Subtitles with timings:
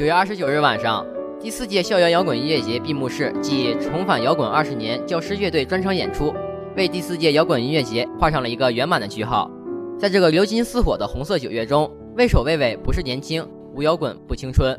[0.00, 1.06] 九月二十九日晚上，
[1.38, 6.32] 第四届校园摇滚音乐节闭幕式暨重返摇滚二十年教师乐队专场演出，
[6.74, 9.50] 为第四届摇滚音乐节画上了一个圆满的句号。
[9.98, 11.86] 在这个流金似火的红色九月中，
[12.16, 14.74] 畏首畏尾不是年轻，无摇滚不青春。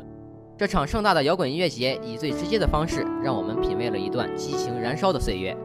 [0.58, 5.56] 这场盛大的摇滚音乐节以最直接的方式，让我们品味了一段激情燃烧的岁月。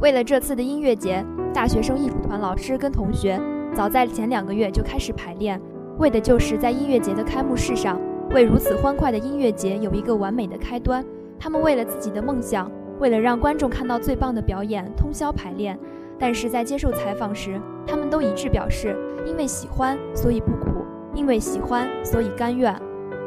[0.00, 3.40] 为了这次的音乐节，大学生艺术团老师跟同学
[3.72, 5.62] 早在前两个月就开始排练，
[6.00, 7.96] 为的就是在音乐节的开幕式上。
[8.34, 11.04] 为如此欢快的音乐节有一个完美的开端，
[11.38, 15.78] 他们为了自己的梦想，为了让观众看到最棒的表演，通宵排练。
[16.18, 20.84] 但是在接受采访时，他们都一致表示，因为喜欢，所以不苦；
[21.14, 22.74] 因为喜欢，所以甘愿。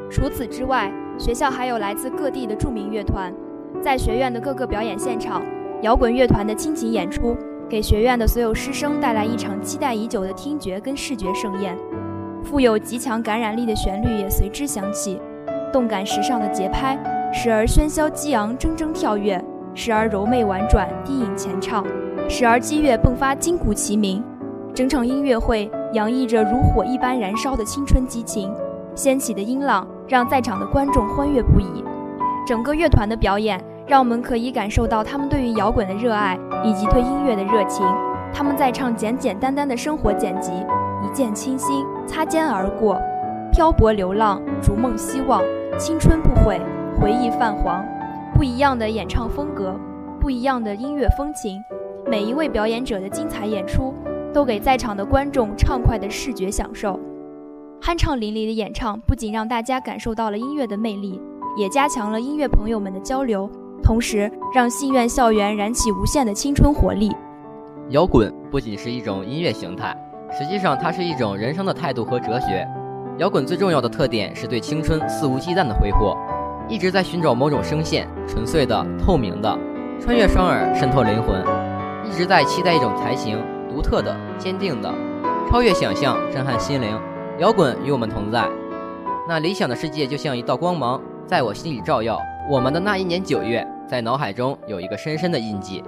[0.09, 3.33] 除此之外，学校还有来自各地的著名乐团，
[3.81, 5.41] 在学院的各个表演现场，
[5.83, 7.33] 摇滚乐团的倾情演出，
[7.69, 11.77] 给学院的所有师生带来一场期待已久的听觉跟视觉盛宴。
[12.49, 15.19] 富有极强感染力的旋律也随之响起，
[15.73, 16.97] 动感时尚的节拍，
[17.33, 21.85] 时而喧嚣激昂铮铮跳跃，时而柔媚婉转低吟前唱，
[22.29, 24.23] 时而激越迸发金鼓齐鸣。
[24.73, 28.49] 整场音乐会洋溢着如火一般燃烧的青春激情，
[28.95, 31.83] 掀起的音浪让在场的观众欢悦不已。
[32.45, 37.85] 整个乐团的表演让我们可以感受到他们对于摇滚的热爱以及对音乐的热情。
[38.33, 40.53] 他们在唱简简单单的生活剪辑。
[41.17, 42.95] 见倾心，擦肩而过，
[43.51, 45.41] 漂泊流浪，逐梦希望，
[45.79, 46.61] 青春不悔，
[47.01, 47.83] 回忆泛黄。
[48.35, 49.75] 不一样的演唱风格，
[50.19, 51.59] 不一样的音乐风情，
[52.05, 53.95] 每一位表演者的精彩演出，
[54.31, 56.99] 都给在场的观众畅快的视觉享受。
[57.81, 61.19] 酣畅淋漓的演唱，不仅让大家感受到了音乐的魅力，
[61.57, 63.49] 也加强了音乐朋友们的交流，
[63.81, 67.11] 同时让信院校园燃起无限的青春活力。
[67.89, 69.97] 摇滚不仅是一种音乐形态。
[70.31, 72.67] 实际上，它是一种人生的态度和哲学。
[73.17, 76.15] 摇滚最重要的特点是对青春肆无忌惮的挥霍，
[76.67, 79.57] 一直在寻找某种声线，纯粹的、透明的，
[79.99, 81.43] 穿越双耳，渗透灵魂，
[82.05, 84.93] 一直在期待一种才情，独特的、坚定的，
[85.49, 86.99] 超越想象，震撼心灵。
[87.39, 88.47] 摇滚与我们同在，
[89.27, 92.19] 那理想的世界就像一道光芒，在我心里照耀。
[92.49, 95.83] 我们的那一年九月，在脑海中有一个深深的印记。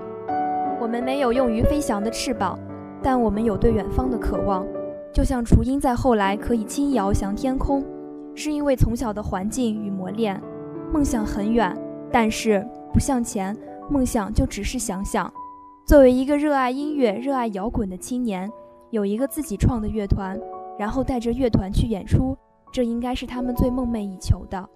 [0.79, 2.57] 我们没有用于飞翔的翅膀。
[3.01, 4.65] 但我们有对远方的渴望，
[5.13, 7.83] 就像雏鹰在后来可以轻易翱翔天空，
[8.35, 10.41] 是因为从小的环境与磨练。
[10.91, 11.75] 梦想很远，
[12.11, 13.55] 但是不向前，
[13.89, 15.31] 梦想就只是想想。
[15.85, 18.51] 作为一个热爱音乐、热爱摇滚的青年，
[18.89, 20.39] 有一个自己创的乐团，
[20.77, 22.37] 然后带着乐团去演出，
[22.71, 24.67] 这应该是他们最梦寐以求的。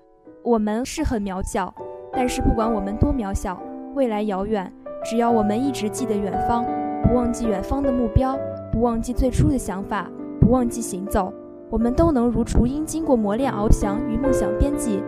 [0.43, 1.73] 我们是很渺小，
[2.11, 3.61] 但是不管我们多渺小，
[3.95, 4.71] 未来遥远，
[5.03, 6.65] 只要我们一直记得远方。
[7.03, 8.37] 不忘记远方的目标，
[8.71, 10.09] 不忘记最初的想法，
[10.39, 11.31] 不忘记行走，
[11.69, 15.03] 我们都能如雏鹰经过磨练翱翔于梦想边际，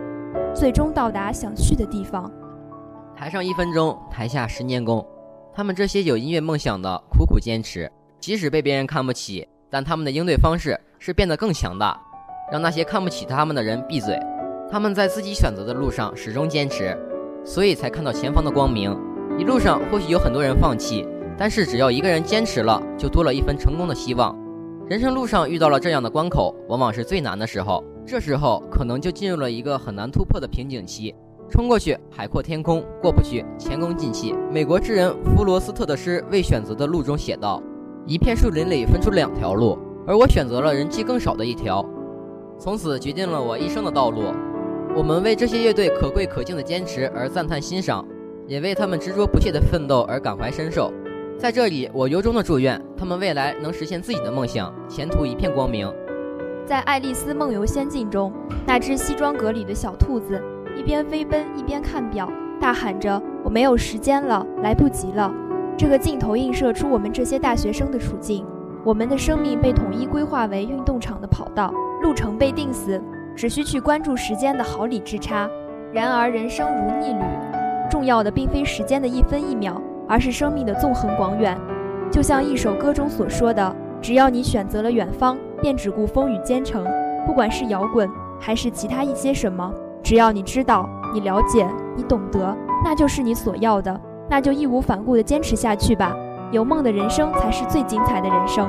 [0.54, 2.30] 最终到达想去的地方。
[3.16, 5.04] 台上一分钟，台下十年功。
[5.54, 7.90] 他们这些有音乐梦想的苦苦坚持，
[8.20, 11.98] 即使被别人看不起，但他们的应对方式是变得更强大，
[12.52, 14.18] 让那些看不起他们的人闭嘴。
[14.70, 16.96] 他们在自己选择的路上始终坚持，
[17.42, 18.94] 所以才看到前方的光明。
[19.38, 21.08] 一路上或许有很多人放弃。
[21.38, 24.36] 但是只要一个人坚持了，就多了一份成功的希望。
[24.88, 27.82] 人生路上遇到了这样的关口，往往是最难的时候。
[28.06, 31.14] 这时候可能就进入了一个很难突破的瓶颈期。
[31.50, 34.34] 冲过去，海阔天空；过不去，前功尽弃。
[34.52, 37.62] 美国诗人弗罗斯特的诗《未选择的路》中写道
[38.06, 41.84] ：“一片树林里分出两条路，而我选择了人气更少的一条，
[42.58, 44.32] 从此决定了我一生的道路。”
[44.96, 48.06] 我们为这些乐队可贵可敬的坚持而赞叹欣赏，
[48.46, 50.92] 也为他们执着不懈的奋斗而感怀深受。
[51.38, 55.86] 在这里，我由衷的祝愿他们未来能实现自己的梦想，前途一片光明。
[56.64, 58.32] 在《爱丽丝梦游仙境》中，
[58.66, 60.42] 那只西装革履的小兔子
[60.74, 62.26] 一边飞奔一边看表，
[62.58, 65.30] 大喊着：“我没有时间了，来不及了。”
[65.76, 68.46] 这个镜头映射出我们这些大学生的处境：
[68.82, 71.70] 我们的生命被统一规划为运动场的跑道，
[72.02, 73.00] 路程被定死，
[73.36, 75.46] 只需去关注时间的毫厘之差。
[75.92, 77.20] 然而，人生如逆旅，
[77.90, 79.80] 重要的并非时间的一分一秒。
[80.08, 81.58] 而是生命的纵横广远，
[82.10, 86.86] 就像一首歌中所说的：“只要你选择了远方，便只顾风雨兼程。
[87.26, 88.08] 不管是摇滚，
[88.40, 89.72] 还是其他一些什么，
[90.02, 91.66] 只要你知道、你了解、
[91.96, 94.00] 你懂得，那就是你所要的。
[94.28, 96.14] 那就义无反顾地坚持下去吧。
[96.52, 98.68] 有梦的人生才是最精彩的人生。”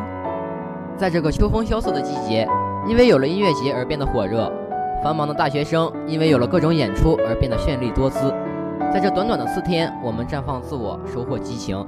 [0.98, 2.48] 在这个秋风萧瑟的季节，
[2.88, 4.52] 因为有了音乐节而变得火热；
[5.04, 8.34] 繁忙的大学生，因为有了各种演出而变得绚丽多姿。
[8.92, 11.86] 在这短短的四天，我们绽放自我，收获激情，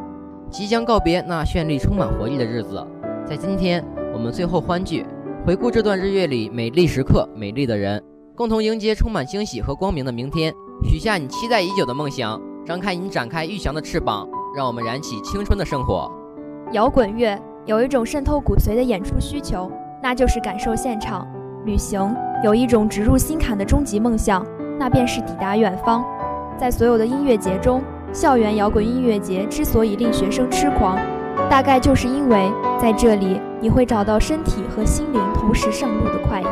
[0.49, 2.85] 即将告别那绚丽、充满活力的日子。
[3.25, 5.05] 在今天，我们最后欢聚，
[5.45, 8.03] 回顾这段日月里美丽时刻、美丽的人，
[8.35, 10.53] 共同迎接充满惊喜和光明的明天。
[10.83, 16.11] 许下你期待已久的梦想，张开你展开预翔的翅膀，让我们燃起青春的圣火。
[16.73, 19.71] 摇滚乐有一种渗透骨髓的演出需求，
[20.03, 21.25] 那就是感受现场；
[21.65, 22.13] 旅行
[22.43, 24.45] 有一种植入心坎的终极梦想，
[24.77, 26.03] 那便是抵达远方。
[26.59, 30.99] 在所有的音乐节中，校园摇滚音乐节之所以令学生痴狂，
[31.49, 36.45] 大概就是因为在这里你会找到身体和心灵同时上路的快意。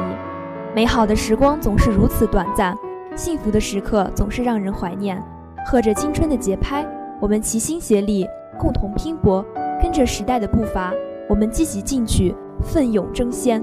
[0.74, 2.74] 美好的时光总是如此短暂。
[3.18, 5.22] 幸福的时刻总是让人怀念，
[5.66, 6.88] 和着青春的节拍，
[7.20, 8.26] 我们齐心协力，
[8.58, 9.44] 共同拼搏，
[9.82, 10.94] 跟着时代的步伐，
[11.28, 13.62] 我们积极进取，奋勇争先。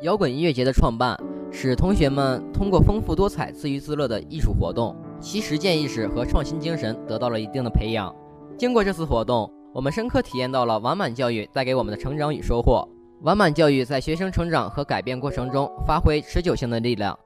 [0.00, 1.18] 摇滚音乐节的创办，
[1.50, 8.14] 使同学们通过丰富多彩、自娱自乐的艺术活动，其实践意识和创新精神得到了一定的培养。
[8.56, 12.88] 经过这次活动，我们深刻体验到了完满教育带给我们的成长与收获。
[13.22, 17.18] 完满教育在学生成长和改变过程中发挥持久性的力量。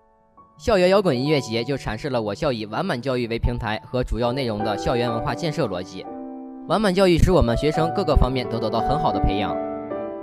[0.56, 6.04] 校园摇滚音乐节就阐释了我校以完满教育为平台和主要内容的校园文化建设逻辑。
[6.68, 9.56] 完满教育使我们学生各个方面都得到很好的培养。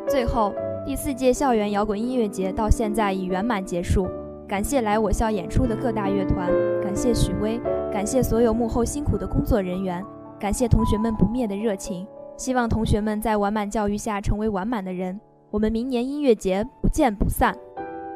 [0.08, 0.54] 最后，
[0.86, 4.08] 第四届校园摇滚音乐节到现在已圆满结束。
[4.48, 6.50] 感谢来我校演出的各大乐团，
[6.98, 7.62] 谢许巍，
[7.94, 10.04] 感谢所有幕后辛苦的工作人员，
[10.40, 12.08] 感谢同学们不灭的热情。
[12.36, 15.20] 希望同学们在完满教育下成为完满的人。
[15.52, 17.56] 我们明年音乐节不见不散。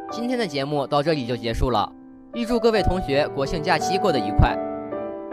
[0.10, 1.92] 今天的节目到这里就结束了。
[2.34, 4.58] 预祝各位同学国庆假期过得愉快。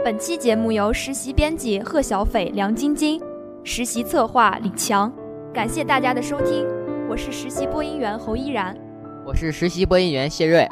[0.05, 3.21] 本期节目由实习编辑贺小斐、梁晶晶，
[3.65, 5.13] 实习策划李强。
[5.53, 6.67] 感谢大家的收听，
[7.09, 8.77] 我是实习播音员侯依然，
[9.27, 10.69] 我是实习播音员谢瑞。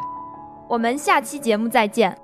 [0.68, 2.16] 我们下期节目再见。